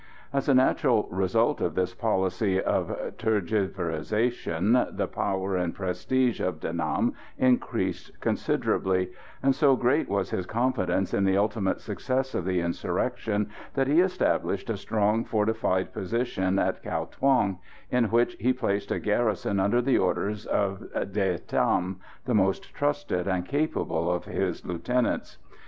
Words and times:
As 0.33 0.49
a 0.49 0.55
natural 0.55 1.07
result 1.11 1.61
of 1.61 1.75
this 1.75 1.93
policy 1.93 2.59
of 2.59 2.87
tergiversation, 3.19 4.97
the 4.97 5.05
power 5.07 5.55
and 5.55 5.75
prestige 5.75 6.39
of 6.39 6.59
De 6.59 6.73
Nam 6.73 7.13
increased 7.37 8.19
considerably; 8.19 9.11
and 9.43 9.53
so 9.53 9.75
great 9.75 10.09
was 10.09 10.31
his 10.31 10.47
confidence 10.47 11.13
in 11.13 11.23
the 11.23 11.37
ultimate 11.37 11.81
success 11.81 12.33
of 12.33 12.45
the 12.45 12.61
insurrection, 12.61 13.51
that 13.75 13.85
he 13.85 14.01
established 14.01 14.71
a 14.71 14.75
strongly 14.77 15.25
fortified 15.25 15.93
position 15.93 16.57
at 16.57 16.81
Cao 16.81 17.11
Thuong, 17.11 17.59
in 17.91 18.05
which 18.05 18.33
he 18.39 18.53
placed 18.53 18.89
a 18.89 18.97
garrison 18.97 19.59
under 19.59 19.83
the 19.83 19.99
orders 19.99 20.47
of 20.47 20.81
De 21.11 21.37
Tam, 21.37 21.99
the 22.25 22.33
most 22.33 22.73
trusted 22.73 23.27
and 23.27 23.45
capable 23.45 24.11
of 24.11 24.25
his 24.25 24.65
lieutenants. 24.65 25.37